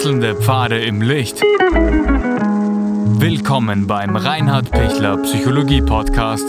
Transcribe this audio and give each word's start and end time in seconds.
Wechselnde 0.00 0.34
Pfade 0.34 0.82
im 0.82 1.02
Licht. 1.02 1.42
Willkommen 3.20 3.86
beim 3.86 4.16
Reinhard 4.16 4.70
Pichler 4.70 5.18
Psychologie 5.18 5.82
Podcast. 5.82 6.46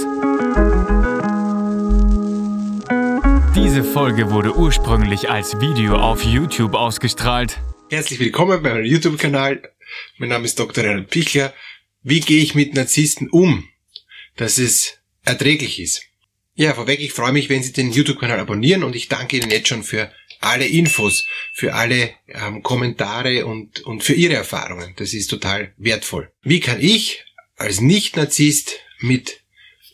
Diese 3.53 3.83
Folge 3.83 4.31
wurde 4.31 4.55
ursprünglich 4.55 5.29
als 5.29 5.59
Video 5.59 5.97
auf 5.97 6.23
YouTube 6.23 6.75
ausgestrahlt. 6.75 7.59
Herzlich 7.89 8.21
willkommen 8.21 8.63
bei 8.63 8.73
meinem 8.73 8.85
YouTube-Kanal. 8.85 9.61
Mein 10.17 10.29
Name 10.29 10.45
ist 10.45 10.57
Dr. 10.57 10.85
Reinhard 10.85 11.09
Pichler. 11.09 11.53
Wie 12.03 12.21
gehe 12.21 12.41
ich 12.41 12.55
mit 12.55 12.73
Narzissten 12.73 13.29
um, 13.29 13.67
dass 14.37 14.59
es 14.59 14.93
erträglich 15.25 15.81
ist? 15.81 16.03
Ja, 16.55 16.73
vorweg, 16.73 17.01
ich 17.01 17.11
freue 17.11 17.33
mich, 17.33 17.49
wenn 17.49 17.63
Sie 17.63 17.73
den 17.73 17.91
YouTube-Kanal 17.91 18.39
abonnieren 18.39 18.85
und 18.85 18.95
ich 18.95 19.09
danke 19.09 19.35
Ihnen 19.35 19.51
jetzt 19.51 19.67
schon 19.67 19.83
für 19.83 20.09
alle 20.41 20.67
Infos, 20.67 21.25
für 21.53 21.73
alle 21.73 22.11
ähm, 22.27 22.63
Kommentare 22.63 23.45
und, 23.45 23.81
und 23.81 24.03
für 24.03 24.13
Ihre 24.13 24.33
Erfahrungen. 24.33 24.93
Das 24.97 25.13
ist 25.13 25.27
total 25.27 25.73
wertvoll. 25.77 26.31
Wie 26.41 26.59
kann 26.59 26.81
ich 26.81 27.23
als 27.55 27.79
Nicht-Narzisst 27.79 28.79
mit 28.99 29.41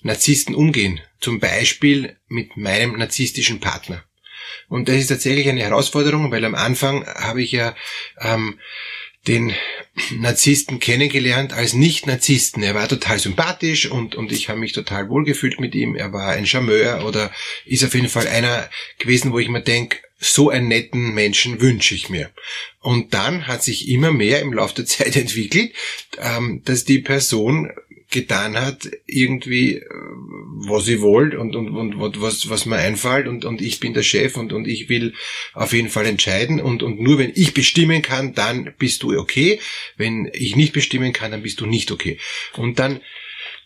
Narzissten 0.01 0.55
umgehen? 0.55 1.01
Zum 1.19 1.39
Beispiel 1.39 2.17
mit 2.27 2.55
meinem 2.57 2.97
narzisstischen 2.97 3.59
Partner. 3.59 4.03
Und 4.69 4.87
das 4.89 4.97
ist 4.97 5.07
tatsächlich 5.07 5.49
eine 5.49 5.61
Herausforderung, 5.61 6.31
weil 6.31 6.45
am 6.45 6.55
Anfang 6.55 7.05
habe 7.05 7.41
ich 7.41 7.51
ja 7.51 7.75
ähm, 8.19 8.59
den 9.27 9.53
Narzissten 10.11 10.79
kennengelernt 10.79 11.53
als 11.53 11.73
Nicht-Narzissten. 11.73 12.63
Er 12.63 12.75
war 12.75 12.87
total 12.87 13.19
sympathisch 13.19 13.89
und, 13.89 14.15
und 14.15 14.31
ich 14.31 14.47
habe 14.47 14.59
mich 14.59 14.73
total 14.73 15.09
wohlgefühlt 15.09 15.59
mit 15.59 15.75
ihm. 15.75 15.95
Er 15.95 16.13
war 16.13 16.29
ein 16.29 16.45
Charmeur 16.45 17.03
oder 17.05 17.31
ist 17.65 17.83
auf 17.83 17.93
jeden 17.93 18.09
Fall 18.09 18.27
einer 18.27 18.69
gewesen, 18.99 19.33
wo 19.33 19.39
ich 19.39 19.49
mir 19.49 19.61
denke, 19.61 19.97
so 20.19 20.49
einen 20.49 20.67
netten 20.67 21.13
Menschen 21.13 21.61
wünsche 21.61 21.95
ich 21.95 22.09
mir. 22.09 22.31
Und 22.79 23.13
dann 23.13 23.47
hat 23.47 23.63
sich 23.63 23.87
immer 23.87 24.11
mehr 24.11 24.41
im 24.41 24.53
Laufe 24.53 24.75
der 24.75 24.85
Zeit 24.87 25.15
entwickelt, 25.15 25.73
ähm, 26.19 26.61
dass 26.65 26.85
die 26.85 26.99
Person 26.99 27.71
getan 28.09 28.57
hat, 28.57 28.89
irgendwie, 29.05 29.75
äh, 29.75 29.85
was 30.69 30.85
sie 30.85 31.01
wollt 31.01 31.35
und, 31.35 31.55
und, 31.55 31.75
und 31.75 32.21
was, 32.21 32.49
was 32.49 32.65
mir 32.65 32.77
einfällt 32.77 33.27
und, 33.27 33.43
und 33.43 33.61
ich 33.61 33.79
bin 33.79 33.93
der 33.93 34.03
Chef 34.03 34.37
und, 34.37 34.53
und 34.53 34.65
ich 34.67 34.87
will 34.87 35.13
auf 35.53 35.73
jeden 35.73 35.89
Fall 35.89 36.05
entscheiden 36.05 36.61
und, 36.61 36.83
und 36.83 37.01
nur 37.01 37.17
wenn 37.17 37.33
ich 37.35 37.53
bestimmen 37.53 38.01
kann, 38.01 38.33
dann 38.33 38.73
bist 38.79 39.03
du 39.03 39.17
okay. 39.17 39.59
Wenn 39.97 40.29
ich 40.33 40.55
nicht 40.55 40.71
bestimmen 40.71 41.11
kann, 41.11 41.31
dann 41.31 41.43
bist 41.43 41.59
du 41.59 41.65
nicht 41.65 41.91
okay. 41.91 42.17
Und 42.53 42.79
dann 42.79 43.01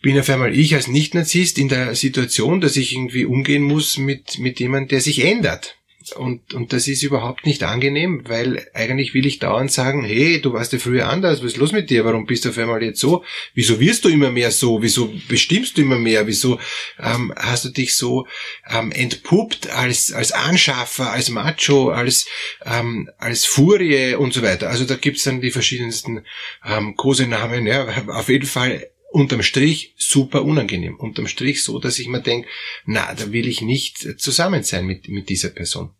bin 0.00 0.18
auf 0.18 0.28
einmal 0.28 0.58
ich 0.58 0.74
als 0.74 0.88
Nicht-Narzisst 0.88 1.58
in 1.58 1.68
der 1.68 1.94
Situation, 1.94 2.60
dass 2.60 2.76
ich 2.76 2.92
irgendwie 2.92 3.24
umgehen 3.24 3.62
muss 3.62 3.96
mit, 3.96 4.40
mit 4.40 4.58
jemandem, 4.58 4.88
der 4.88 5.00
sich 5.00 5.24
ändert. 5.24 5.76
Und, 6.10 6.54
und 6.54 6.72
das 6.72 6.88
ist 6.88 7.02
überhaupt 7.02 7.46
nicht 7.46 7.62
angenehm, 7.62 8.22
weil 8.26 8.66
eigentlich 8.74 9.14
will 9.14 9.26
ich 9.26 9.38
dauernd 9.38 9.70
sagen, 9.70 10.04
hey, 10.04 10.40
du 10.40 10.52
warst 10.52 10.72
ja 10.72 10.78
früher 10.78 11.08
anders, 11.08 11.40
was 11.40 11.52
ist 11.52 11.56
los 11.58 11.72
mit 11.72 11.90
dir? 11.90 12.04
Warum 12.04 12.26
bist 12.26 12.44
du 12.44 12.48
auf 12.48 12.58
einmal 12.58 12.82
jetzt 12.82 13.00
so? 13.00 13.24
Wieso 13.54 13.78
wirst 13.78 14.04
du 14.04 14.08
immer 14.08 14.30
mehr 14.30 14.50
so? 14.50 14.82
Wieso 14.82 15.12
bestimmst 15.28 15.76
du 15.76 15.82
immer 15.82 15.98
mehr? 15.98 16.26
Wieso 16.26 16.58
ähm, 16.98 17.32
hast 17.36 17.64
du 17.64 17.68
dich 17.68 17.96
so 17.96 18.26
ähm, 18.68 18.90
entpuppt 18.92 19.70
als, 19.70 20.12
als 20.12 20.32
Anschaffer, 20.32 21.12
als 21.12 21.30
Macho, 21.30 21.90
als, 21.90 22.26
ähm, 22.64 23.10
als 23.18 23.44
Furie 23.44 24.14
und 24.14 24.32
so 24.32 24.42
weiter? 24.42 24.70
Also 24.70 24.84
da 24.84 24.96
gibt's 24.96 25.24
dann 25.24 25.40
die 25.40 25.50
verschiedensten 25.50 26.24
ähm, 26.64 26.96
Kosenamen. 26.96 27.66
Ja, 27.66 27.86
auf 28.08 28.28
jeden 28.28 28.46
Fall 28.46 28.86
unterm 29.12 29.42
Strich 29.42 29.94
super 29.96 30.44
unangenehm. 30.44 30.96
Unterm 30.96 31.28
Strich 31.28 31.62
so, 31.62 31.78
dass 31.78 31.98
ich 31.98 32.08
mir 32.08 32.20
denke, 32.20 32.48
na, 32.84 33.14
da 33.14 33.32
will 33.32 33.46
ich 33.46 33.60
nicht 33.60 34.20
zusammen 34.20 34.62
sein 34.62 34.86
mit, 34.86 35.08
mit 35.08 35.28
dieser 35.28 35.50
Person. 35.50 35.90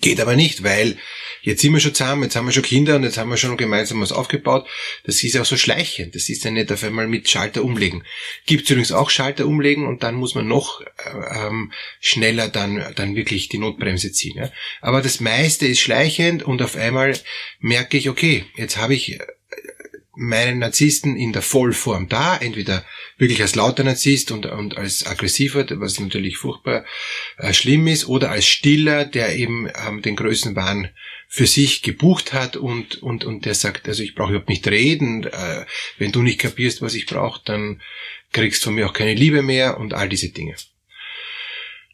Geht 0.00 0.20
aber 0.20 0.34
nicht, 0.34 0.64
weil 0.64 0.98
jetzt 1.42 1.62
sind 1.62 1.72
wir 1.72 1.80
schon 1.80 1.94
zusammen, 1.94 2.24
jetzt 2.24 2.36
haben 2.36 2.46
wir 2.46 2.52
schon 2.52 2.62
Kinder 2.62 2.96
und 2.96 3.04
jetzt 3.04 3.16
haben 3.16 3.30
wir 3.30 3.36
schon 3.36 3.56
gemeinsam 3.56 4.00
was 4.00 4.12
aufgebaut. 4.12 4.66
Das 5.04 5.22
ist 5.22 5.34
ja 5.34 5.42
auch 5.42 5.46
so 5.46 5.56
schleichend. 5.56 6.14
Das 6.14 6.28
ist 6.28 6.44
ja 6.44 6.50
nicht 6.50 6.72
auf 6.72 6.82
einmal 6.82 7.06
mit 7.06 7.28
Schalter 7.28 7.62
umlegen. 7.62 8.02
Gibt 8.44 8.68
übrigens 8.68 8.92
auch 8.92 9.08
Schalter 9.08 9.46
umlegen 9.46 9.86
und 9.86 10.02
dann 10.02 10.16
muss 10.16 10.34
man 10.34 10.48
noch 10.48 10.80
äh, 10.80 11.46
ähm, 11.46 11.72
schneller 12.00 12.48
dann, 12.48 12.92
dann 12.96 13.14
wirklich 13.14 13.48
die 13.48 13.58
Notbremse 13.58 14.12
ziehen. 14.12 14.36
Ja? 14.36 14.50
Aber 14.80 15.00
das 15.00 15.20
meiste 15.20 15.66
ist 15.66 15.80
schleichend 15.80 16.42
und 16.42 16.60
auf 16.60 16.76
einmal 16.76 17.18
merke 17.60 17.96
ich, 17.96 18.08
okay, 18.08 18.44
jetzt 18.56 18.76
habe 18.76 18.94
ich 18.94 19.20
meinen 20.16 20.58
Narzissten 20.58 21.16
in 21.16 21.32
der 21.32 21.42
Vollform 21.42 22.08
da, 22.08 22.36
entweder 22.36 22.84
wirklich 23.18 23.42
als 23.42 23.54
lauter 23.54 23.84
Narzisst 23.84 24.30
und, 24.30 24.46
und 24.46 24.76
als 24.76 25.06
aggressiver, 25.06 25.66
was 25.80 25.98
natürlich 26.00 26.36
furchtbar 26.36 26.84
äh, 27.38 27.52
schlimm 27.52 27.86
ist, 27.86 28.06
oder 28.08 28.30
als 28.30 28.46
stiller, 28.46 29.04
der 29.04 29.36
eben 29.36 29.68
ähm, 29.86 30.02
den 30.02 30.16
Größenwahn 30.16 30.90
für 31.28 31.46
sich 31.46 31.82
gebucht 31.82 32.32
hat 32.32 32.56
und, 32.56 33.02
und, 33.02 33.24
und 33.24 33.44
der 33.44 33.54
sagt, 33.54 33.88
also 33.88 34.02
ich 34.02 34.14
brauche 34.14 34.30
überhaupt 34.30 34.48
nicht 34.48 34.66
reden, 34.68 35.24
äh, 35.24 35.64
wenn 35.98 36.12
du 36.12 36.22
nicht 36.22 36.38
kapierst, 36.38 36.80
was 36.80 36.94
ich 36.94 37.06
brauche, 37.06 37.40
dann 37.44 37.82
kriegst 38.32 38.62
du 38.62 38.66
von 38.66 38.74
mir 38.74 38.86
auch 38.86 38.92
keine 38.92 39.14
Liebe 39.14 39.42
mehr 39.42 39.78
und 39.78 39.94
all 39.94 40.08
diese 40.08 40.28
Dinge. 40.28 40.54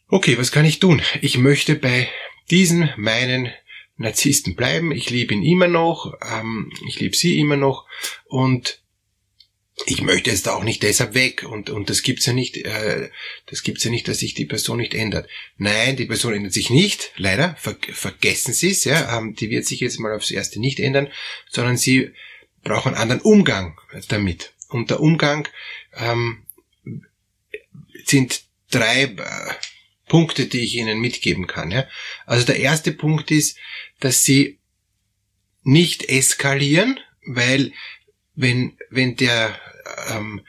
Okay, 0.09 0.36
was 0.36 0.53
kann 0.53 0.64
ich 0.64 0.80
tun? 0.80 1.00
Ich 1.20 1.38
möchte 1.38 1.76
bei 1.76 2.09
diesen 2.50 2.91
meinen 2.97 3.53
Narzissten 4.00 4.56
bleiben. 4.56 4.93
Ich 4.93 5.11
liebe 5.11 5.34
ihn 5.34 5.43
immer 5.43 5.69
noch, 5.69 6.15
ähm, 6.22 6.72
ich 6.88 6.99
liebe 7.00 7.15
sie 7.15 7.38
immer 7.38 7.56
noch 7.56 7.87
und 8.25 8.81
ich 9.87 10.03
möchte 10.03 10.31
jetzt 10.31 10.49
auch 10.49 10.65
nicht 10.65 10.83
deshalb 10.83 11.15
weg 11.15 11.44
und, 11.44 11.71
und 11.71 11.91
das 11.91 12.03
gibt's 12.03 12.27
ja 12.27 12.33
nicht, 12.33 12.56
äh, 12.56 13.10
das 13.47 13.62
gibt's 13.62 13.84
ja 13.84 13.91
nicht, 13.91 14.09
dass 14.09 14.19
sich 14.19 14.34
die 14.34 14.47
Person 14.47 14.78
nicht 14.78 14.94
ändert. 14.94 15.28
Nein, 15.59 15.97
die 15.97 16.06
Person 16.06 16.34
ändert 16.34 16.53
sich 16.55 16.71
nicht, 16.71 17.12
leider, 17.16 17.56
ver 17.56 17.77
vergessen 17.93 18.55
Sie 18.55 18.71
es, 18.71 18.84
ja, 18.84 19.19
ähm, 19.19 19.34
die 19.34 19.50
wird 19.50 19.66
sich 19.66 19.81
jetzt 19.81 19.99
mal 20.00 20.15
aufs 20.15 20.31
Erste 20.31 20.60
nicht 20.60 20.81
ändern, 20.81 21.09
sondern 21.50 21.77
sie 21.77 22.10
brauchen 22.62 22.94
einen 22.94 23.03
anderen 23.03 23.22
Umgang 23.22 23.78
damit. 24.09 24.53
Und 24.69 24.91
der 24.91 25.00
Umgang 25.00 25.49
ähm, 25.97 26.44
sind 28.05 28.44
drei 28.71 29.05
äh, 29.05 29.55
Punkte, 30.10 30.47
die 30.47 30.60
ich 30.60 30.76
Ihnen 30.76 31.00
mitgeben 31.00 31.47
kann. 31.47 31.71
Ja? 31.71 31.87
Also 32.26 32.44
der 32.44 32.59
erste 32.59 32.93
Punkt 32.93 33.31
ist, 33.31 33.56
dass 34.00 34.25
Sie 34.25 34.59
nicht 35.62 36.09
eskalieren, 36.10 37.00
weil 37.25 37.72
wenn, 38.34 38.76
wenn 38.91 39.16
der 39.16 39.59
ähm, 40.10 40.43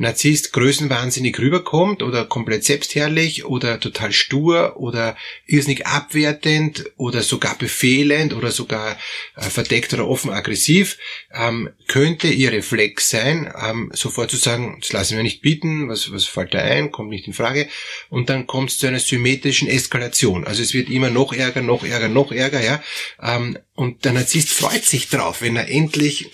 Narzisst 0.00 0.54
größenwahnsinnig 0.54 1.38
rüberkommt 1.38 2.02
oder 2.02 2.24
komplett 2.24 2.64
selbstherrlich 2.64 3.44
oder 3.44 3.78
total 3.80 4.12
stur 4.12 4.78
oder 4.78 5.14
irrsinnig 5.44 5.86
abwertend 5.86 6.86
oder 6.96 7.22
sogar 7.22 7.54
befehlend 7.58 8.32
oder 8.32 8.50
sogar 8.50 8.96
äh, 9.36 9.42
verdeckt 9.42 9.92
oder 9.92 10.08
offen 10.08 10.30
aggressiv, 10.30 10.96
ähm, 11.34 11.68
könnte 11.86 12.28
ihr 12.28 12.50
Reflex 12.50 13.10
sein, 13.10 13.52
ähm, 13.62 13.90
sofort 13.92 14.30
zu 14.30 14.38
sagen, 14.38 14.78
das 14.80 14.94
lassen 14.94 15.16
wir 15.16 15.22
nicht 15.22 15.42
bieten, 15.42 15.90
was, 15.90 16.10
was 16.10 16.24
fällt 16.24 16.54
da 16.54 16.60
ein, 16.60 16.92
kommt 16.92 17.10
nicht 17.10 17.26
in 17.26 17.34
Frage. 17.34 17.68
Und 18.08 18.30
dann 18.30 18.46
kommt 18.46 18.70
es 18.70 18.78
zu 18.78 18.86
einer 18.86 19.00
symmetrischen 19.00 19.68
Eskalation. 19.68 20.46
Also 20.46 20.62
es 20.62 20.72
wird 20.72 20.88
immer 20.88 21.10
noch 21.10 21.34
ärger, 21.34 21.60
noch 21.60 21.84
ärger, 21.84 22.08
noch 22.08 22.32
ärger, 22.32 22.64
ja. 22.64 22.82
Ähm, 23.22 23.58
und 23.74 24.06
der 24.06 24.12
Narzisst 24.12 24.48
freut 24.48 24.86
sich 24.86 25.10
drauf, 25.10 25.42
wenn 25.42 25.56
er 25.56 25.68
endlich 25.68 26.30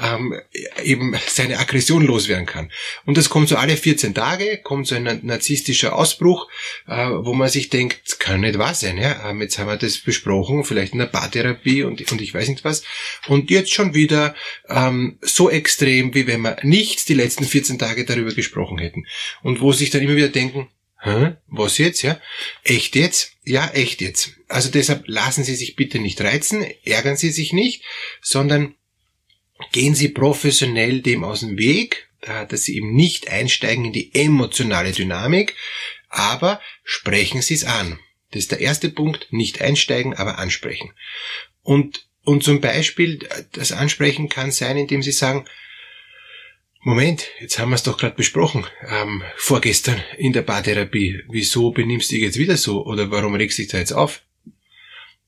ähm, 0.00 0.34
eben 0.82 1.14
seine 1.26 1.58
Aggression 1.58 2.04
loswerden 2.04 2.46
kann. 2.46 2.70
Und 3.04 3.16
das 3.16 3.28
kommt 3.28 3.48
so 3.48 3.56
alle 3.56 3.76
14 3.76 4.14
Tage, 4.14 4.58
kommt 4.58 4.86
so 4.86 4.94
ein 4.94 5.20
narzisstischer 5.22 5.96
Ausbruch, 5.96 6.48
äh, 6.86 7.08
wo 7.08 7.32
man 7.32 7.48
sich 7.48 7.68
denkt, 7.68 8.00
das 8.04 8.18
kann 8.18 8.40
nicht 8.40 8.58
wahr 8.58 8.74
sein. 8.74 8.98
Ja? 8.98 9.30
Ähm, 9.30 9.40
jetzt 9.40 9.58
haben 9.58 9.68
wir 9.68 9.76
das 9.76 9.98
besprochen, 9.98 10.64
vielleicht 10.64 10.92
in 10.92 10.98
der 10.98 11.06
Paartherapie 11.06 11.82
und, 11.82 12.10
und 12.10 12.20
ich 12.20 12.34
weiß 12.34 12.48
nicht 12.48 12.64
was. 12.64 12.82
Und 13.26 13.50
jetzt 13.50 13.72
schon 13.72 13.94
wieder 13.94 14.34
ähm, 14.68 15.18
so 15.22 15.50
extrem, 15.50 16.14
wie 16.14 16.26
wenn 16.26 16.42
wir 16.42 16.56
nicht 16.62 17.08
die 17.08 17.14
letzten 17.14 17.44
14 17.44 17.78
Tage 17.78 18.04
darüber 18.04 18.32
gesprochen 18.32 18.78
hätten. 18.78 19.06
Und 19.42 19.60
wo 19.60 19.72
sich 19.72 19.90
dann 19.90 20.02
immer 20.02 20.16
wieder 20.16 20.28
denken, 20.28 20.68
Hä? 21.06 21.34
Was 21.46 21.78
jetzt, 21.78 22.02
ja? 22.02 22.18
Echt 22.64 22.96
jetzt? 22.96 23.36
Ja, 23.44 23.68
echt 23.68 24.00
jetzt. 24.00 24.32
Also 24.48 24.70
deshalb 24.70 25.04
lassen 25.06 25.44
Sie 25.44 25.54
sich 25.54 25.76
bitte 25.76 26.00
nicht 26.00 26.20
reizen, 26.20 26.66
ärgern 26.84 27.16
Sie 27.16 27.30
sich 27.30 27.52
nicht, 27.52 27.84
sondern 28.20 28.74
gehen 29.72 29.94
Sie 29.94 30.08
professionell 30.08 31.00
dem 31.02 31.24
aus 31.24 31.40
dem 31.40 31.58
Weg, 31.58 32.08
dass 32.48 32.64
Sie 32.64 32.76
eben 32.76 32.94
nicht 32.94 33.30
einsteigen 33.30 33.84
in 33.86 33.92
die 33.92 34.14
emotionale 34.14 34.92
Dynamik, 34.92 35.54
aber 36.08 36.60
sprechen 36.82 37.42
Sie 37.42 37.54
es 37.54 37.64
an. 37.64 37.98
Das 38.30 38.40
ist 38.40 38.50
der 38.50 38.60
erste 38.60 38.90
Punkt, 38.90 39.28
nicht 39.30 39.60
einsteigen, 39.60 40.14
aber 40.14 40.38
ansprechen. 40.38 40.92
Und, 41.62 42.06
und 42.24 42.42
zum 42.42 42.60
Beispiel, 42.60 43.20
das 43.52 43.72
Ansprechen 43.72 44.28
kann 44.28 44.50
sein, 44.50 44.76
indem 44.76 45.02
Sie 45.02 45.12
sagen, 45.12 45.46
Moment, 46.80 47.26
jetzt 47.40 47.58
haben 47.58 47.70
wir 47.70 47.74
es 47.74 47.82
doch 47.82 47.98
gerade 47.98 48.14
besprochen, 48.14 48.64
ähm, 48.88 49.24
vorgestern 49.36 50.00
in 50.18 50.32
der 50.32 50.42
Paartherapie. 50.42 51.22
Wieso 51.28 51.72
benimmst 51.72 52.10
du 52.10 52.14
dich 52.14 52.22
jetzt 52.22 52.38
wieder 52.38 52.56
so? 52.56 52.86
Oder 52.86 53.10
warum 53.10 53.34
regst 53.34 53.58
du 53.58 53.62
dich 53.62 53.72
da 53.72 53.78
jetzt 53.78 53.92
auf? 53.92 54.22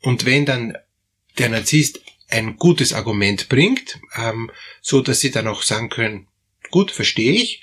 Und 0.00 0.24
wenn 0.24 0.46
dann 0.46 0.76
der 1.36 1.48
Narzisst 1.48 2.00
ein 2.28 2.56
gutes 2.56 2.92
Argument 2.92 3.48
bringt, 3.48 4.00
ähm, 4.16 4.50
so 4.80 5.00
dass 5.00 5.20
sie 5.20 5.30
dann 5.30 5.48
auch 5.48 5.62
sagen 5.62 5.88
können, 5.88 6.28
gut, 6.70 6.90
verstehe 6.90 7.32
ich, 7.32 7.62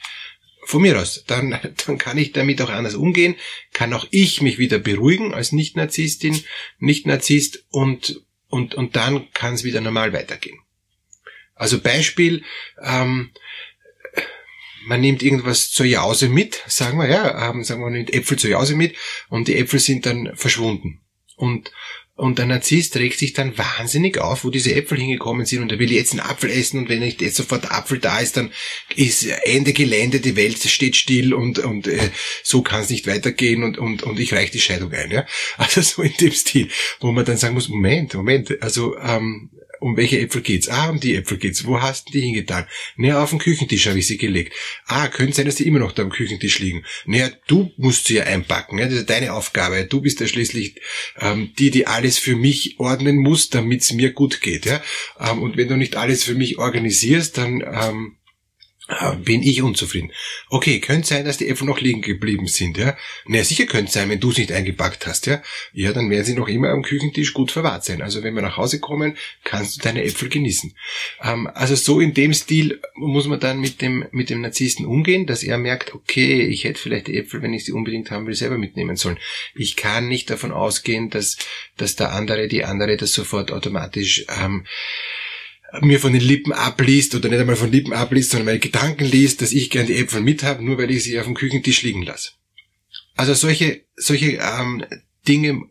von 0.65 0.81
mir 0.81 0.99
aus, 0.99 1.23
dann, 1.27 1.57
dann 1.85 1.97
kann 1.97 2.17
ich 2.17 2.31
damit 2.31 2.61
auch 2.61 2.69
anders 2.69 2.95
umgehen, 2.95 3.35
kann 3.73 3.93
auch 3.93 4.07
ich 4.11 4.41
mich 4.41 4.57
wieder 4.57 4.79
beruhigen 4.79 5.33
als 5.33 5.51
Nicht-Narzisstin, 5.51 6.43
Nicht-Narzisst 6.79 7.65
und, 7.69 8.21
und, 8.47 8.75
und 8.75 8.95
dann 8.95 9.31
kann 9.33 9.53
es 9.53 9.63
wieder 9.63 9.81
normal 9.81 10.13
weitergehen. 10.13 10.59
Also 11.53 11.79
Beispiel, 11.79 12.43
ähm, 12.81 13.31
man 14.85 15.01
nimmt 15.01 15.23
irgendwas 15.23 15.71
zur 15.71 15.85
Jause 15.85 16.29
mit, 16.29 16.61
sagen 16.67 16.97
wir, 16.97 17.07
ja, 17.07 17.49
ähm, 17.49 17.63
sagen 17.63 17.81
wir, 17.81 17.85
man 17.85 17.93
nimmt 17.93 18.13
Äpfel 18.13 18.37
zur 18.37 18.49
Jause 18.49 18.75
mit 18.75 18.95
und 19.29 19.47
die 19.47 19.57
Äpfel 19.57 19.79
sind 19.79 20.05
dann 20.05 20.35
verschwunden. 20.35 21.01
Und, 21.35 21.71
und 22.15 22.39
der 22.39 22.45
Narzisst 22.45 22.95
regt 22.95 23.19
sich 23.19 23.33
dann 23.33 23.57
wahnsinnig 23.57 24.19
auf, 24.19 24.45
wo 24.45 24.49
diese 24.49 24.73
Äpfel 24.73 24.97
hingekommen 24.97 25.45
sind 25.45 25.61
und 25.61 25.71
er 25.71 25.79
will 25.79 25.91
jetzt 25.91 26.13
einen 26.13 26.21
Apfel 26.21 26.49
essen 26.49 26.79
und 26.79 26.89
wenn 26.89 26.99
nicht 26.99 27.21
jetzt 27.21 27.35
sofort 27.35 27.63
der 27.63 27.73
Apfel 27.73 27.99
da 27.99 28.19
ist, 28.19 28.37
dann 28.37 28.51
ist 28.95 29.27
Ende 29.43 29.73
Gelände, 29.73 30.21
die 30.21 30.37
Welt 30.37 30.57
steht 30.59 30.95
still 30.95 31.33
und, 31.33 31.59
und 31.59 31.87
äh, 31.87 32.09
so 32.41 32.61
kann 32.61 32.81
es 32.81 32.89
nicht 32.89 33.05
weitergehen 33.05 33.63
und, 33.63 33.77
und, 33.77 34.03
und 34.03 34.17
ich 34.17 34.33
reiche 34.33 34.53
die 34.53 34.61
Scheidung 34.61 34.93
ein. 34.93 35.11
Ja? 35.11 35.25
Also 35.57 35.81
so 35.81 36.01
in 36.03 36.13
dem 36.19 36.31
Stil, 36.31 36.69
wo 37.01 37.11
man 37.11 37.25
dann 37.25 37.37
sagen 37.37 37.53
muss, 37.53 37.69
Moment, 37.69 38.13
Moment, 38.13 38.61
also 38.61 38.97
ähm, 38.97 39.49
um 39.85 39.97
welche 39.97 40.19
Äpfel 40.19 40.41
geht's? 40.41 40.67
Ah, 40.67 40.89
um 40.89 40.99
die 40.99 41.13
Äpfel 41.13 41.37
geht's. 41.37 41.63
Wo 41.65 41.79
hast 41.79 42.07
du 42.07 42.13
die 42.13 42.21
hingetan? 42.21 42.65
Naja, 42.95 43.21
auf 43.21 43.29
den 43.29 43.37
Küchentisch 43.37 43.85
habe 43.85 43.99
ich 43.99 44.07
sie 44.07 44.17
gelegt. 44.17 44.51
Ah, 44.87 45.07
könnte 45.09 45.35
sein, 45.35 45.45
dass 45.45 45.57
die 45.57 45.67
immer 45.67 45.77
noch 45.77 45.91
da 45.91 46.01
am 46.01 46.09
Küchentisch 46.09 46.57
liegen. 46.57 46.83
Naja, 47.05 47.29
du 47.45 47.71
musst 47.77 48.07
sie 48.07 48.15
ja 48.15 48.23
einpacken. 48.23 48.79
Ja? 48.79 48.85
Das 48.85 48.95
ist 48.95 49.11
deine 49.11 49.33
Aufgabe. 49.33 49.85
Du 49.85 50.01
bist 50.01 50.19
ja 50.21 50.27
schließlich 50.27 50.81
ähm, 51.19 51.51
die, 51.59 51.69
die 51.69 51.85
alles 51.85 52.17
für 52.17 52.35
mich 52.35 52.79
ordnen 52.79 53.17
muss, 53.17 53.51
damit 53.51 53.83
es 53.83 53.93
mir 53.93 54.11
gut 54.11 54.41
geht. 54.41 54.65
Ja? 54.65 54.81
Ähm, 55.19 55.43
und 55.43 55.55
wenn 55.55 55.67
du 55.67 55.77
nicht 55.77 55.97
alles 55.97 56.23
für 56.23 56.33
mich 56.33 56.57
organisierst, 56.57 57.37
dann 57.37 57.61
ähm, 57.61 58.14
bin 59.23 59.41
ich 59.41 59.63
unzufrieden. 59.63 60.11
Okay, 60.49 60.79
könnte 60.79 61.07
sein, 61.07 61.25
dass 61.25 61.37
die 61.37 61.47
Äpfel 61.47 61.65
noch 61.65 61.81
liegen 61.81 62.01
geblieben 62.01 62.45
sind, 62.45 62.77
ja. 62.77 62.95
Na, 63.25 63.43
sicher 63.43 63.65
könnte 63.65 63.91
sein, 63.91 64.09
wenn 64.09 64.19
du 64.19 64.29
es 64.29 64.37
nicht 64.37 64.51
eingepackt 64.51 65.07
hast, 65.07 65.25
ja. 65.25 65.41
Ja, 65.73 65.91
dann 65.91 66.11
werden 66.11 66.23
sie 66.23 66.35
noch 66.35 66.47
immer 66.47 66.69
am 66.69 66.83
Küchentisch 66.83 67.33
gut 67.33 67.51
verwahrt 67.51 67.83
sein. 67.83 68.03
Also 68.03 68.21
wenn 68.21 68.35
wir 68.35 68.43
nach 68.43 68.57
Hause 68.57 68.79
kommen, 68.79 69.17
kannst 69.43 69.77
du 69.77 69.81
deine 69.81 70.03
Äpfel 70.03 70.29
genießen. 70.29 70.75
Ähm, 71.23 71.47
also 71.47 71.73
so 71.73 71.99
in 71.99 72.13
dem 72.13 72.33
Stil 72.33 72.79
muss 72.93 73.25
man 73.25 73.39
dann 73.39 73.59
mit 73.59 73.81
dem, 73.81 74.05
mit 74.11 74.29
dem 74.29 74.41
Narzissten 74.41 74.85
umgehen, 74.85 75.25
dass 75.25 75.41
er 75.41 75.57
merkt, 75.57 75.95
okay, 75.95 76.41
ich 76.41 76.63
hätte 76.63 76.79
vielleicht 76.79 77.07
die 77.07 77.17
Äpfel, 77.17 77.41
wenn 77.41 77.55
ich 77.55 77.65
sie 77.65 77.71
unbedingt 77.71 78.11
haben 78.11 78.27
will, 78.27 78.35
selber 78.35 78.59
mitnehmen 78.59 78.97
sollen. 78.97 79.17
Ich 79.55 79.75
kann 79.75 80.07
nicht 80.07 80.29
davon 80.29 80.51
ausgehen, 80.51 81.09
dass, 81.09 81.37
dass 81.77 81.95
der 81.95 82.13
andere, 82.13 82.47
die 82.47 82.63
andere 82.63 82.97
das 82.97 83.13
sofort 83.13 83.51
automatisch, 83.51 84.25
ähm, 84.29 84.65
mir 85.81 85.99
von 85.99 86.13
den 86.13 86.21
Lippen 86.21 86.53
abliest 86.53 87.15
oder 87.15 87.29
nicht 87.29 87.39
einmal 87.39 87.55
von 87.55 87.71
Lippen 87.71 87.93
abliest, 87.93 88.31
sondern 88.31 88.45
meine 88.45 88.59
Gedanken 88.59 89.05
liest, 89.05 89.41
dass 89.41 89.51
ich 89.51 89.69
gern 89.69 89.87
die 89.87 89.97
Äpfel 89.97 90.21
mit 90.21 90.43
habe, 90.43 90.63
nur 90.63 90.77
weil 90.77 90.91
ich 90.91 91.03
sie 91.03 91.19
auf 91.19 91.25
dem 91.25 91.35
Küchentisch 91.35 91.83
liegen 91.83 92.03
lasse. 92.03 92.31
Also 93.15 93.33
solche, 93.33 93.81
solche 93.95 94.39
ähm, 94.41 94.85
Dinge 95.27 95.61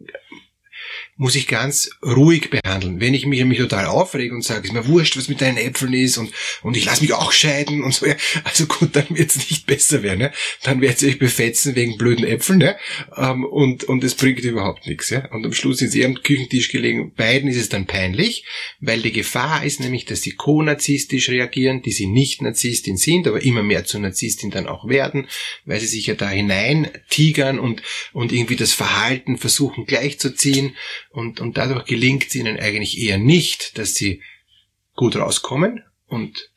muss 1.17 1.37
ich 1.37 1.47
ganz 1.47 1.91
ruhig 2.03 2.51
behandeln. 2.51 3.01
Wenn 3.01 3.15
ich 3.15 3.25
mich 3.27 3.39
nämlich 3.39 3.61
total 3.61 3.87
aufrege 3.87 4.35
und 4.35 4.43
sage, 4.43 4.67
ist 4.67 4.73
mir 4.73 4.89
wurscht, 4.89 5.17
was 5.17 5.29
mit 5.29 5.41
deinen 5.41 5.59
Äpfeln 5.59 5.93
ist 5.93 6.19
und, 6.19 6.33
und 6.63 6.77
ich 6.77 6.87
lasse 6.87 7.03
mich 7.03 7.13
auch 7.13 7.31
scheiden 7.31 7.85
und 7.85 7.95
so, 7.95 8.07
ja, 8.07 8.17
also 8.43 8.67
gut, 8.67 8.97
dann 8.97 9.07
wird 9.11 9.31
es 9.31 9.37
nicht 9.37 9.67
besser 9.67 10.03
werden. 10.03 10.23
Ja? 10.23 10.33
Dann 10.65 10.81
werdet 10.81 11.03
ihr 11.03 11.11
euch 11.11 11.19
befetzen 11.21 11.77
wegen 11.77 11.97
blöden 11.99 12.25
Äpfeln 12.25 12.61
ja? 12.61 12.77
Ähm, 13.17 13.45
und, 13.45 13.85
und 13.85 14.03
es 14.03 14.15
bringt 14.15 14.41
überhaupt 14.41 14.87
nichts. 14.89 15.11
Ja? 15.11 15.31
Und 15.31 15.47
am 15.47 15.53
Schluss 15.53 15.79
sind 15.79 15.91
sie 15.91 16.05
am 16.05 16.17
Küchentisch 16.17 16.69
gelegen. 16.69 17.13
Beiden 17.15 17.49
ist 17.49 17.59
es 17.59 17.69
dann 17.69 17.87
peinlich, 17.87 18.45
weil 18.81 19.01
die 19.01 19.13
Gefahr 19.13 19.65
ist 19.65 19.79
nämlich, 19.79 20.07
dass 20.07 20.23
sie 20.23 20.33
co-narzisstisch 20.33 21.29
reagieren, 21.29 21.83
die 21.83 21.93
sie 21.93 22.07
nicht 22.07 22.43
Narzisstin 22.43 22.97
sind, 22.97 23.29
aber 23.29 23.43
immer 23.43 23.63
mehr 23.63 23.85
zur 23.85 24.01
Narzisstin 24.01 24.51
dann 24.51 24.67
auch 24.67 24.89
werden, 24.89 25.29
weil 25.65 25.79
sie 25.79 25.87
sich 25.87 26.07
ja 26.07 26.15
da 26.15 26.29
hinein 26.29 26.91
tigern 27.09 27.61
und, 27.61 27.83
und 28.13 28.33
irgendwie 28.33 28.57
das 28.57 28.73
Verhalten 28.73 29.39
versuchen 29.39 29.87
gleichzuziehen 29.87 30.75
und, 31.15 31.41
und 31.41 31.57
dadurch 31.57 31.85
gelingt 31.85 32.27
es 32.27 32.35
ihnen 32.35 32.59
eigentlich 32.59 32.99
eher 32.99 33.19
nicht, 33.19 33.79
dass 33.79 33.95
sie 33.95 34.21
gut 34.95 35.17
rauskommen 35.17 35.85
und 36.07 36.51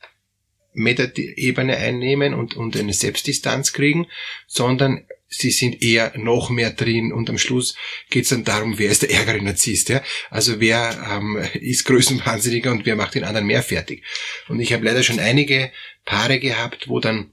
Meta-Ebene 0.74 1.76
einnehmen 1.76 2.34
und, 2.34 2.56
und 2.56 2.76
eine 2.76 2.92
Selbstdistanz 2.92 3.72
kriegen, 3.72 4.06
sondern 4.46 5.06
sie 5.28 5.50
sind 5.50 5.82
eher 5.82 6.12
noch 6.16 6.50
mehr 6.50 6.70
drin 6.70 7.12
und 7.12 7.30
am 7.30 7.38
Schluss 7.38 7.76
geht 8.10 8.24
es 8.24 8.30
dann 8.30 8.44
darum, 8.44 8.78
wer 8.78 8.90
ist 8.90 9.02
der 9.02 9.10
ärgere 9.12 9.42
Narzisst, 9.42 9.90
ja? 9.90 10.02
Also 10.30 10.58
wer 10.58 11.06
ähm, 11.10 11.36
ist 11.54 11.84
größenwahnsinniger 11.84 12.72
und 12.72 12.84
wer 12.84 12.96
macht 12.96 13.14
den 13.14 13.24
anderen 13.24 13.46
mehr 13.46 13.62
fertig. 13.62 14.02
Und 14.48 14.58
ich 14.58 14.72
habe 14.72 14.84
leider 14.84 15.02
schon 15.02 15.20
einige 15.20 15.70
Paare 16.04 16.40
gehabt, 16.40 16.88
wo 16.88 16.98
dann 16.98 17.32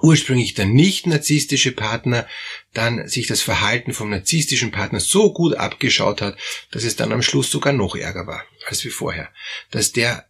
ursprünglich 0.00 0.54
der 0.54 0.66
nicht 0.66 1.06
narzisstische 1.06 1.72
Partner 1.72 2.26
dann 2.72 3.08
sich 3.08 3.26
das 3.26 3.42
Verhalten 3.42 3.92
vom 3.92 4.10
narzisstischen 4.10 4.70
Partner 4.70 5.00
so 5.00 5.32
gut 5.32 5.54
abgeschaut 5.54 6.22
hat, 6.22 6.38
dass 6.70 6.84
es 6.84 6.96
dann 6.96 7.12
am 7.12 7.22
Schluss 7.22 7.50
sogar 7.50 7.72
noch 7.72 7.94
ärger 7.94 8.26
war 8.26 8.44
als 8.66 8.84
wie 8.84 8.90
vorher. 8.90 9.30
Dass 9.70 9.92
der 9.92 10.26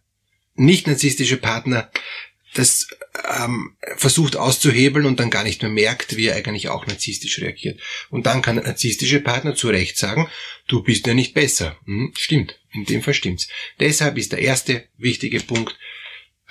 nicht 0.55 0.87
narzisstische 0.87 1.37
Partner 1.37 1.89
das 2.53 2.87
ähm, 3.35 3.75
versucht 3.97 4.35
auszuhebeln 4.35 5.05
und 5.05 5.19
dann 5.19 5.29
gar 5.29 5.43
nicht 5.43 5.61
mehr 5.61 5.71
merkt, 5.71 6.17
wie 6.17 6.27
er 6.27 6.35
eigentlich 6.35 6.69
auch 6.69 6.85
narzisstisch 6.85 7.39
reagiert. 7.39 7.79
Und 8.09 8.25
dann 8.25 8.41
kann 8.41 8.55
der 8.55 8.65
narzisstische 8.65 9.19
Partner 9.19 9.55
zu 9.55 9.69
Recht 9.69 9.97
sagen, 9.97 10.29
du 10.67 10.83
bist 10.83 11.07
ja 11.07 11.13
nicht 11.13 11.33
besser. 11.33 11.77
Hm, 11.85 12.13
stimmt, 12.15 12.59
in 12.71 12.85
dem 12.85 13.01
Fall 13.01 13.13
stimmt's. 13.13 13.47
Deshalb 13.79 14.17
ist 14.17 14.31
der 14.31 14.39
erste 14.39 14.87
wichtige 14.97 15.39
Punkt, 15.39 15.77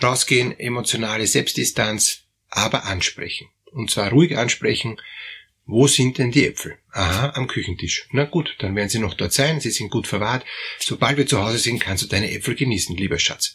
rausgehen, 0.03 0.59
emotionale 0.59 1.27
Selbstdistanz, 1.27 2.23
aber 2.53 2.85
ansprechen. 2.85 3.49
Und 3.73 3.91
zwar 3.91 4.11
ruhig 4.11 4.37
ansprechen, 4.37 5.01
wo 5.65 5.87
sind 5.87 6.19
denn 6.19 6.33
die 6.33 6.47
Äpfel? 6.47 6.77
Aha, 6.91 7.33
am 7.35 7.47
Küchentisch. 7.47 8.09
Na 8.11 8.25
gut, 8.25 8.57
dann 8.59 8.77
werden 8.77 8.89
sie 8.89 8.99
noch 8.99 9.15
dort 9.15 9.33
sein, 9.33 9.61
sie 9.61 9.71
sind 9.71 9.91
gut 9.91 10.07
verwahrt. 10.07 10.45
Sobald 10.79 11.17
wir 11.17 11.27
zu 11.27 11.43
Hause 11.43 11.59
sind, 11.59 11.79
kannst 11.79 12.03
du 12.03 12.09
deine 12.09 12.33
Äpfel 12.33 12.55
genießen, 12.55 12.97
lieber 12.97 13.19
Schatz. 13.19 13.55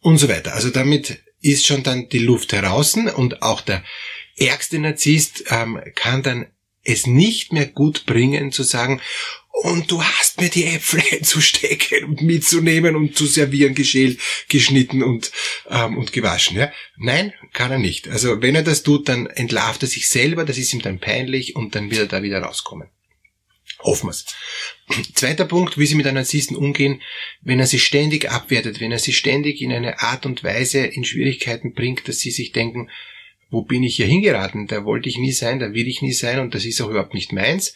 Und 0.00 0.18
so 0.18 0.28
weiter. 0.28 0.54
Also 0.54 0.70
damit 0.70 1.22
ist 1.40 1.66
schon 1.66 1.82
dann 1.82 2.08
die 2.08 2.18
Luft 2.18 2.52
heraus 2.52 2.94
und 2.94 3.42
auch 3.42 3.60
der 3.62 3.82
ärgste 4.36 4.78
Narzisst 4.78 5.44
ähm, 5.48 5.80
kann 5.94 6.22
dann 6.22 6.46
es 6.82 7.06
nicht 7.06 7.52
mehr 7.52 7.66
gut 7.66 8.06
bringen 8.06 8.52
zu 8.52 8.62
sagen, 8.62 9.00
und 9.62 9.90
du 9.90 10.02
hast 10.02 10.40
mir 10.40 10.50
die 10.50 10.66
Äpfel 10.66 11.02
einzustecken 11.12 12.04
und 12.04 12.22
mitzunehmen 12.22 12.94
und 12.94 13.16
zu 13.16 13.26
servieren, 13.26 13.74
geschält, 13.74 14.20
geschnitten 14.48 15.02
und, 15.02 15.32
ähm, 15.70 15.96
und 15.96 16.12
gewaschen. 16.12 16.58
Ja? 16.58 16.70
Nein, 16.98 17.32
kann 17.54 17.70
er 17.70 17.78
nicht. 17.78 18.08
Also 18.08 18.42
wenn 18.42 18.54
er 18.54 18.62
das 18.62 18.82
tut, 18.82 19.08
dann 19.08 19.26
entlarvt 19.26 19.82
er 19.82 19.88
sich 19.88 20.08
selber, 20.08 20.44
das 20.44 20.58
ist 20.58 20.74
ihm 20.74 20.82
dann 20.82 20.98
peinlich 20.98 21.56
und 21.56 21.74
dann 21.74 21.90
wird 21.90 22.00
er 22.00 22.06
da 22.06 22.22
wieder 22.22 22.40
rauskommen. 22.40 22.88
Hoffen 23.80 24.08
wir's. 24.08 24.26
Zweiter 25.14 25.46
Punkt, 25.46 25.78
wie 25.78 25.86
Sie 25.86 25.94
mit 25.94 26.06
einem 26.06 26.16
Narzissten 26.16 26.56
umgehen, 26.56 27.00
wenn 27.40 27.58
er 27.58 27.66
sie 27.66 27.78
ständig 27.78 28.30
abwertet, 28.30 28.80
wenn 28.80 28.92
er 28.92 28.98
sie 28.98 29.12
ständig 29.12 29.62
in 29.62 29.72
eine 29.72 30.00
Art 30.00 30.26
und 30.26 30.44
Weise 30.44 30.84
in 30.84 31.04
Schwierigkeiten 31.04 31.72
bringt, 31.72 32.08
dass 32.08 32.18
sie 32.18 32.30
sich 32.30 32.52
denken, 32.52 32.90
wo 33.48 33.62
bin 33.62 33.84
ich 33.84 33.96
hier 33.96 34.06
hingeraten? 34.06 34.66
Da 34.66 34.84
wollte 34.84 35.08
ich 35.08 35.18
nie 35.18 35.32
sein, 35.32 35.60
da 35.60 35.72
will 35.72 35.88
ich 35.88 36.02
nie 36.02 36.12
sein 36.12 36.40
und 36.40 36.54
das 36.54 36.64
ist 36.64 36.80
auch 36.80 36.90
überhaupt 36.90 37.14
nicht 37.14 37.32
meins 37.32 37.74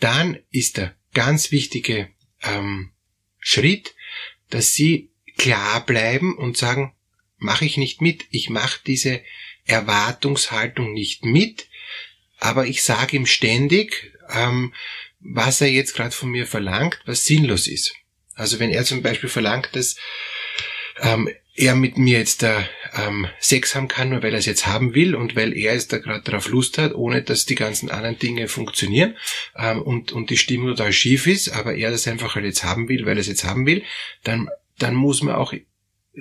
dann 0.00 0.38
ist 0.50 0.76
der 0.76 0.94
ganz 1.12 1.50
wichtige 1.50 2.08
ähm, 2.42 2.92
Schritt, 3.38 3.94
dass 4.50 4.74
Sie 4.74 5.10
klar 5.36 5.84
bleiben 5.84 6.36
und 6.36 6.56
sagen, 6.56 6.94
mache 7.38 7.64
ich 7.64 7.76
nicht 7.76 8.00
mit, 8.00 8.24
ich 8.30 8.50
mache 8.50 8.80
diese 8.86 9.22
Erwartungshaltung 9.64 10.92
nicht 10.92 11.24
mit, 11.24 11.68
aber 12.38 12.66
ich 12.66 12.82
sage 12.82 13.16
ihm 13.16 13.26
ständig, 13.26 14.12
ähm, 14.30 14.72
was 15.20 15.60
er 15.60 15.70
jetzt 15.70 15.94
gerade 15.94 16.14
von 16.14 16.30
mir 16.30 16.46
verlangt, 16.46 17.00
was 17.06 17.24
sinnlos 17.24 17.66
ist. 17.66 17.94
Also 18.34 18.58
wenn 18.58 18.70
er 18.70 18.84
zum 18.84 19.02
Beispiel 19.02 19.28
verlangt, 19.28 19.70
dass 19.72 19.96
ähm, 21.00 21.30
er 21.54 21.74
mit 21.74 21.96
mir 21.96 22.18
jetzt 22.18 22.42
da 22.42 22.68
ähm, 22.94 23.26
Sex 23.40 23.74
haben 23.74 23.88
kann, 23.88 24.10
nur 24.10 24.22
weil 24.22 24.32
er 24.32 24.38
es 24.38 24.46
jetzt 24.46 24.66
haben 24.66 24.94
will 24.94 25.14
und 25.14 25.36
weil 25.36 25.56
er 25.56 25.74
es 25.74 25.88
da 25.88 25.98
gerade 25.98 26.22
drauf 26.22 26.48
Lust 26.48 26.78
hat, 26.78 26.94
ohne 26.94 27.22
dass 27.22 27.46
die 27.46 27.54
ganzen 27.54 27.90
anderen 27.90 28.18
Dinge 28.18 28.48
funktionieren 28.48 29.16
ähm, 29.56 29.82
und, 29.82 30.12
und 30.12 30.30
die 30.30 30.36
Stimmung 30.36 30.68
total 30.68 30.92
schief 30.92 31.26
ist, 31.26 31.50
aber 31.50 31.74
er 31.74 31.90
das 31.90 32.06
einfach 32.06 32.34
halt 32.34 32.44
jetzt 32.44 32.64
haben 32.64 32.88
will, 32.88 33.06
weil 33.06 33.16
er 33.16 33.20
es 33.20 33.28
jetzt 33.28 33.44
haben 33.44 33.66
will, 33.66 33.82
dann, 34.22 34.48
dann 34.78 34.94
muss 34.94 35.22
man 35.22 35.34
auch 35.34 35.52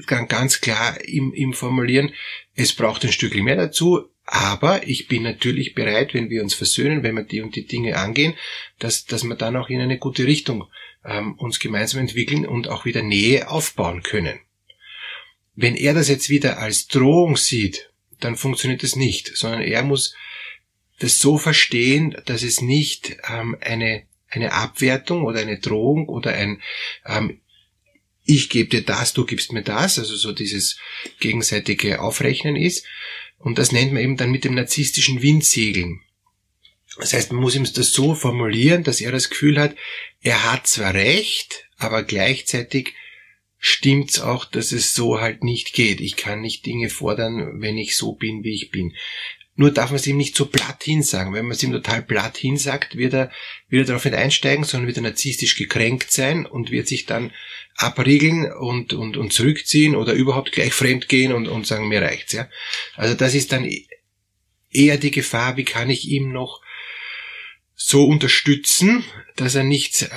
ganz 0.07 0.61
klar 0.61 1.03
ihm, 1.05 1.33
ihm 1.33 1.53
formulieren, 1.53 2.11
es 2.55 2.73
braucht 2.73 3.03
ein 3.03 3.11
Stückchen 3.11 3.43
mehr 3.43 3.55
dazu, 3.55 4.09
aber 4.25 4.87
ich 4.87 5.07
bin 5.07 5.23
natürlich 5.23 5.75
bereit, 5.75 6.13
wenn 6.13 6.29
wir 6.29 6.41
uns 6.41 6.53
versöhnen, 6.53 7.03
wenn 7.03 7.15
wir 7.15 7.23
die 7.23 7.41
und 7.41 7.55
die 7.55 7.67
Dinge 7.67 7.97
angehen, 7.97 8.33
dass, 8.79 9.05
dass 9.05 9.23
wir 9.23 9.35
dann 9.35 9.55
auch 9.57 9.69
in 9.69 9.81
eine 9.81 9.99
gute 9.99 10.25
Richtung 10.25 10.65
ähm, 11.05 11.33
uns 11.35 11.59
gemeinsam 11.59 12.01
entwickeln 12.01 12.45
und 12.45 12.69
auch 12.69 12.85
wieder 12.85 13.03
Nähe 13.03 13.49
aufbauen 13.49 14.01
können. 14.01 14.39
Wenn 15.55 15.75
er 15.75 15.93
das 15.93 16.07
jetzt 16.09 16.29
wieder 16.29 16.59
als 16.59 16.87
Drohung 16.87 17.37
sieht, 17.37 17.91
dann 18.19 18.35
funktioniert 18.35 18.83
es 18.83 18.95
nicht, 18.95 19.35
sondern 19.35 19.61
er 19.61 19.83
muss 19.83 20.15
das 20.99 21.19
so 21.19 21.37
verstehen, 21.37 22.15
dass 22.25 22.43
es 22.43 22.61
nicht 22.61 23.17
ähm, 23.29 23.57
eine, 23.61 24.03
eine 24.29 24.53
Abwertung 24.53 25.23
oder 25.23 25.39
eine 25.39 25.59
Drohung 25.59 26.07
oder 26.07 26.33
ein 26.33 26.61
ähm, 27.05 27.39
ich 28.25 28.49
gebe 28.49 28.69
dir 28.69 28.81
das, 28.83 29.13
du 29.13 29.25
gibst 29.25 29.51
mir 29.51 29.63
das, 29.63 29.99
also 29.99 30.15
so 30.15 30.31
dieses 30.31 30.77
gegenseitige 31.19 32.01
Aufrechnen 32.01 32.55
ist. 32.55 32.85
Und 33.37 33.57
das 33.57 33.71
nennt 33.71 33.91
man 33.91 34.01
eben 34.01 34.17
dann 34.17 34.31
mit 34.31 34.45
dem 34.45 34.55
narzisstischen 34.55 35.21
Windsegeln. 35.21 35.99
Das 36.97 37.13
heißt, 37.13 37.31
man 37.31 37.41
muss 37.41 37.55
ihm 37.55 37.65
das 37.65 37.91
so 37.91 38.15
formulieren, 38.15 38.83
dass 38.83 39.01
er 39.01 39.11
das 39.11 39.29
Gefühl 39.29 39.59
hat, 39.59 39.75
er 40.21 40.51
hat 40.51 40.67
zwar 40.67 40.93
recht, 40.93 41.65
aber 41.77 42.03
gleichzeitig 42.03 42.93
stimmt's 43.65 44.19
auch, 44.19 44.43
dass 44.43 44.73
es 44.73 44.93
so 44.93 45.21
halt 45.21 45.45
nicht 45.45 45.71
geht. 45.71 46.01
Ich 46.01 46.17
kann 46.17 46.41
nicht 46.41 46.65
Dinge 46.65 46.89
fordern, 46.89 47.61
wenn 47.61 47.77
ich 47.77 47.95
so 47.95 48.11
bin, 48.11 48.43
wie 48.43 48.53
ich 48.53 48.71
bin. 48.71 48.93
Nur 49.55 49.71
darf 49.71 49.89
man 49.89 49.95
es 49.95 50.05
ihm 50.05 50.17
nicht 50.17 50.35
so 50.35 50.47
platt 50.47 50.83
hinsagen. 50.83 51.33
Wenn 51.33 51.45
man 51.45 51.53
es 51.53 51.63
ihm 51.63 51.71
total 51.71 52.01
platt 52.01 52.35
hinsagt, 52.35 52.97
wird 52.97 53.13
er, 53.13 53.31
wird 53.69 53.83
er 53.83 53.87
darauf 53.87 54.03
nicht 54.03 54.15
einsteigen, 54.15 54.65
sondern 54.65 54.87
wird 54.87 54.97
er 54.97 55.03
narzisstisch 55.03 55.55
gekränkt 55.55 56.11
sein 56.11 56.45
und 56.45 56.71
wird 56.71 56.89
sich 56.89 57.05
dann 57.05 57.31
abriegeln 57.77 58.51
und, 58.51 58.91
und, 58.91 59.15
und 59.15 59.31
zurückziehen 59.31 59.95
oder 59.95 60.11
überhaupt 60.11 60.51
gleich 60.51 60.73
fremd 60.73 61.07
gehen 61.07 61.31
und, 61.31 61.47
und 61.47 61.65
sagen, 61.65 61.87
mir 61.87 62.01
reicht's, 62.01 62.33
ja. 62.33 62.49
Also 62.95 63.15
das 63.15 63.33
ist 63.33 63.53
dann 63.53 63.71
eher 64.71 64.97
die 64.97 65.11
Gefahr, 65.11 65.55
wie 65.55 65.63
kann 65.63 65.89
ich 65.89 66.09
ihm 66.09 66.33
noch 66.33 66.62
so 67.75 68.05
unterstützen, 68.05 69.03
dass 69.35 69.55
er 69.55 69.63
nicht 69.63 70.03
äh, 70.03 70.07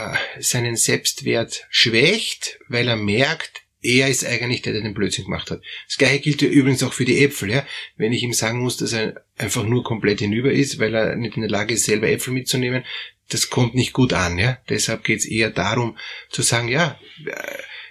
seinen 0.41 0.77
Selbstwert 0.77 1.67
schwächt, 1.71 2.59
weil 2.69 2.89
er 2.89 2.97
merkt, 2.97 3.63
er 3.83 4.09
ist 4.09 4.25
eigentlich 4.25 4.63
der, 4.63 4.73
der 4.73 4.83
den 4.83 4.95
Blödsinn 4.95 5.25
gemacht 5.25 5.51
hat. 5.51 5.63
Das 5.87 5.97
gleiche 5.97 6.21
gilt 6.21 6.43
ja 6.43 6.49
übrigens 6.49 6.83
auch 6.83 6.93
für 6.93 7.05
die 7.05 7.25
Äpfel. 7.25 7.51
Ja? 7.51 7.67
Wenn 7.97 8.13
ich 8.13 8.23
ihm 8.23 8.33
sagen 8.33 8.61
muss, 8.61 8.77
dass 8.77 8.93
er 8.93 9.25
einfach 9.39 9.65
nur 9.65 9.85
komplett 9.85 10.21
hinüber 10.21 10.51
ist, 10.51 10.79
weil 10.79 10.95
er 10.95 11.17
nicht 11.17 11.37
in 11.37 11.43
der 11.43 11.51
Lage 11.51 11.75
ist, 11.75 11.85
selber 11.85 12.09
Äpfel 12.09 12.33
mitzunehmen, 12.33 12.85
das 13.29 13.51
kommt 13.51 13.75
nicht 13.75 13.93
gut 13.93 14.13
an. 14.13 14.39
Ja? 14.39 14.59
Deshalb 14.69 15.05
geht 15.05 15.21
es 15.21 15.27
eher 15.27 15.51
darum 15.51 15.97
zu 16.31 16.43
sagen, 16.43 16.69
ja, 16.69 16.99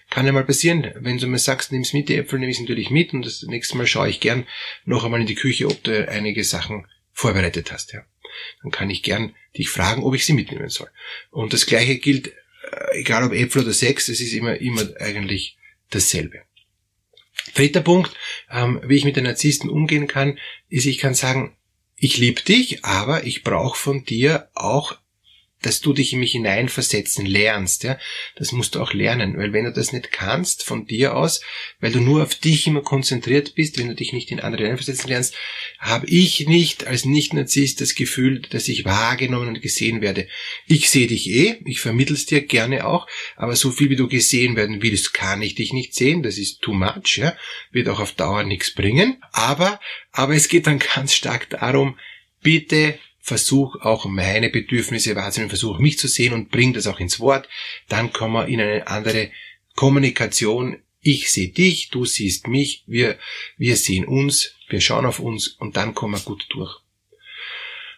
kann 0.09 0.25
ja 0.25 0.31
mal 0.31 0.45
passieren, 0.45 0.91
wenn 0.95 1.17
du 1.17 1.27
mir 1.27 1.39
sagst, 1.39 1.71
nimm's 1.71 1.93
mit, 1.93 2.09
die 2.09 2.17
Äpfel 2.17 2.39
nehme 2.39 2.51
ich 2.51 2.59
natürlich 2.59 2.89
mit 2.89 3.13
und 3.13 3.25
das 3.25 3.43
nächste 3.43 3.77
Mal 3.77 3.87
schaue 3.87 4.09
ich 4.09 4.19
gern 4.19 4.47
noch 4.85 5.03
einmal 5.03 5.21
in 5.21 5.27
die 5.27 5.35
Küche, 5.35 5.67
ob 5.67 5.83
du 5.83 6.07
einige 6.07 6.43
Sachen 6.43 6.87
vorbereitet 7.11 7.71
hast. 7.71 7.93
Ja? 7.93 8.05
Dann 8.61 8.71
kann 8.71 8.89
ich 8.89 9.03
gern 9.03 9.35
dich 9.57 9.69
fragen, 9.69 10.03
ob 10.03 10.15
ich 10.15 10.25
sie 10.25 10.33
mitnehmen 10.33 10.69
soll. 10.69 10.89
Und 11.31 11.53
das 11.53 11.65
gleiche 11.65 11.97
gilt, 11.97 12.27
äh, 12.27 12.99
egal 12.99 13.23
ob 13.23 13.33
Äpfel 13.33 13.63
oder 13.63 13.73
Sex, 13.73 14.07
es 14.07 14.21
ist 14.21 14.33
immer, 14.33 14.57
immer 14.59 14.83
eigentlich 14.99 15.57
dasselbe. 15.89 16.41
Dritter 17.53 17.81
Punkt, 17.81 18.11
ähm, 18.51 18.81
wie 18.85 18.95
ich 18.95 19.05
mit 19.05 19.15
den 19.15 19.25
Narzissten 19.25 19.69
umgehen 19.69 20.07
kann, 20.07 20.39
ist, 20.69 20.85
ich 20.85 20.97
kann 20.97 21.13
sagen, 21.13 21.55
ich 21.95 22.17
liebe 22.17 22.41
dich, 22.41 22.83
aber 22.83 23.25
ich 23.25 23.43
brauche 23.43 23.77
von 23.77 24.03
dir 24.03 24.49
auch 24.53 24.97
dass 25.65 25.81
du 25.81 25.93
dich 25.93 26.13
in 26.13 26.19
mich 26.19 26.33
hineinversetzen 26.33 27.25
lernst, 27.25 27.83
ja. 27.83 27.97
Das 28.35 28.51
musst 28.51 28.75
du 28.75 28.81
auch 28.81 28.93
lernen, 28.93 29.37
weil 29.37 29.51
wenn 29.53 29.65
du 29.65 29.73
das 29.73 29.93
nicht 29.93 30.11
kannst 30.11 30.63
von 30.63 30.85
dir 30.85 31.15
aus, 31.15 31.41
weil 31.79 31.91
du 31.91 31.99
nur 31.99 32.23
auf 32.23 32.35
dich 32.35 32.67
immer 32.67 32.81
konzentriert 32.81 33.55
bist, 33.55 33.79
wenn 33.79 33.87
du 33.87 33.95
dich 33.95 34.13
nicht 34.13 34.31
in 34.31 34.39
andere 34.39 34.63
hineinversetzen 34.63 35.09
lernst, 35.09 35.35
habe 35.79 36.07
ich 36.07 36.47
nicht 36.47 36.85
als 36.85 37.05
Nicht-Narzisst 37.05 37.81
das 37.81 37.95
Gefühl, 37.95 38.41
dass 38.41 38.67
ich 38.67 38.85
wahrgenommen 38.85 39.47
und 39.47 39.61
gesehen 39.61 40.01
werde. 40.01 40.27
Ich 40.67 40.89
sehe 40.89 41.07
dich 41.07 41.29
eh, 41.29 41.59
ich 41.65 41.79
vermittel's 41.79 42.25
dir 42.25 42.41
gerne 42.41 42.85
auch, 42.85 43.07
aber 43.35 43.55
so 43.55 43.71
viel 43.71 43.89
wie 43.89 43.95
du 43.95 44.07
gesehen 44.07 44.55
werden 44.55 44.81
willst, 44.83 45.13
kann 45.13 45.41
ich 45.41 45.55
dich 45.55 45.73
nicht 45.73 45.95
sehen, 45.95 46.21
das 46.21 46.37
ist 46.37 46.61
too 46.61 46.73
much, 46.73 47.17
ja. 47.17 47.35
Wird 47.71 47.89
auch 47.89 47.99
auf 47.99 48.11
Dauer 48.11 48.43
nichts 48.43 48.73
bringen, 48.73 49.17
aber, 49.31 49.79
aber 50.11 50.35
es 50.35 50.47
geht 50.47 50.67
dann 50.67 50.79
ganz 50.79 51.15
stark 51.15 51.49
darum, 51.49 51.97
bitte 52.41 52.99
versuch 53.25 53.77
auch 53.81 54.05
meine 54.05 54.51
Bedürfnisse 54.51 55.15
wahrzunehmen, 55.15 55.49
versuch 55.49 55.79
mich 55.79 55.97
zu 55.97 56.07
sehen 56.07 56.31
und 56.31 56.51
bring 56.51 56.73
das 56.73 56.85
auch 56.85 56.99
ins 56.99 57.19
Wort, 57.19 57.49
dann 57.89 58.13
kommen 58.13 58.33
wir 58.35 58.47
in 58.47 58.61
eine 58.61 58.85
andere 58.85 59.31
Kommunikation. 59.73 60.77
Ich 61.01 61.31
sehe 61.31 61.47
dich, 61.47 61.89
du 61.89 62.05
siehst 62.05 62.47
mich, 62.47 62.83
wir, 62.85 63.17
wir 63.57 63.77
sehen 63.77 64.05
uns, 64.05 64.53
wir 64.69 64.79
schauen 64.79 65.07
auf 65.07 65.19
uns 65.19 65.47
und 65.47 65.75
dann 65.75 65.95
kommen 65.95 66.13
wir 66.13 66.19
gut 66.19 66.45
durch. 66.49 66.71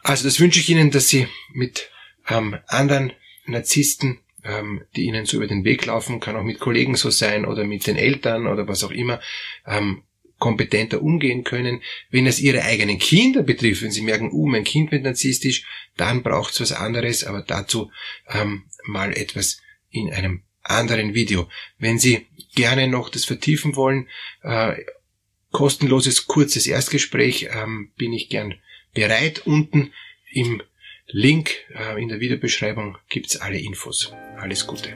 Also 0.01 0.23
das 0.23 0.39
wünsche 0.39 0.61
ich 0.61 0.69
Ihnen, 0.69 0.91
dass 0.91 1.09
Sie 1.09 1.27
mit 1.51 1.89
ähm, 2.29 2.57
anderen 2.67 3.11
Narzissten, 3.47 4.19
ähm, 4.45 4.85
die 4.95 5.07
Ihnen 5.07 5.25
so 5.25 5.35
über 5.35 5.47
den 5.47 5.65
Weg 5.65 5.85
laufen, 5.87 6.21
kann 6.21 6.37
auch 6.37 6.43
mit 6.43 6.59
Kollegen 6.59 6.95
so 6.95 7.09
sein 7.09 7.43
oder 7.43 7.65
mit 7.65 7.85
den 7.85 7.97
Eltern 7.97 8.47
oder 8.47 8.65
was 8.69 8.81
auch 8.85 8.91
immer, 8.91 9.19
ähm, 9.65 10.03
kompetenter 10.37 11.01
umgehen 11.01 11.43
können. 11.43 11.81
Wenn 12.09 12.27
es 12.27 12.39
ihre 12.39 12.63
eigenen 12.63 12.99
Kinder 12.99 13.43
betrifft, 13.43 13.81
wenn 13.83 13.91
sie 13.91 14.01
merken, 14.01 14.31
uh, 14.31 14.47
mein 14.47 14.63
Kind 14.63 14.91
wird 14.91 15.03
narzisstisch, 15.03 15.65
dann 15.95 16.23
braucht 16.23 16.53
es 16.53 16.61
was 16.61 16.71
anderes, 16.71 17.23
aber 17.23 17.41
dazu 17.41 17.91
ähm, 18.29 18.65
mal 18.85 19.15
etwas 19.15 19.61
in 19.89 20.13
einem 20.13 20.43
anderen 20.63 21.13
Video. 21.13 21.47
Wenn 21.77 21.97
Sie 21.97 22.27
gerne 22.55 22.87
noch 22.87 23.09
das 23.09 23.25
vertiefen 23.25 23.75
wollen, 23.75 24.07
äh, 24.43 24.75
kostenloses, 25.51 26.27
kurzes 26.27 26.67
Erstgespräch, 26.67 27.49
ähm, 27.51 27.91
bin 27.97 28.13
ich 28.13 28.29
gern 28.29 28.55
bereit. 28.93 29.45
Unten 29.45 29.93
im 30.31 30.61
Link 31.07 31.55
äh, 31.73 32.01
in 32.01 32.09
der 32.09 32.19
Videobeschreibung 32.19 32.97
gibt's 33.09 33.37
alle 33.37 33.59
Infos. 33.59 34.11
Alles 34.37 34.67
Gute. 34.67 34.95